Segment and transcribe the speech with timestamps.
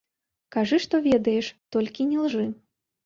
[0.55, 2.47] Кажы што ведаеш, толькі не лжы.